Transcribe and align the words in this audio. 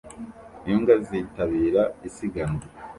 Imbwa 0.71 0.93
zitabira 1.07 1.83
isiganwa 2.07 2.63